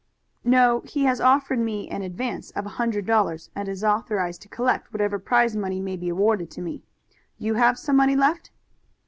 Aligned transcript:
"No. 0.43 0.79
He 0.85 1.03
has 1.03 1.21
offered 1.21 1.59
me 1.59 1.87
an 1.87 2.01
advance 2.01 2.49
of 2.49 2.65
a 2.65 2.69
hundred 2.81 3.05
dollars, 3.05 3.51
and 3.55 3.69
is 3.69 3.83
authorized 3.83 4.41
to 4.41 4.47
collect 4.49 4.91
whatever 4.91 5.19
prize 5.19 5.55
money 5.55 5.79
may 5.79 5.95
be 5.95 6.09
awarded 6.09 6.49
to 6.49 6.61
me. 6.63 6.81
You 7.37 7.53
have 7.53 7.77
some 7.77 7.97
money 7.97 8.15
left?" 8.15 8.49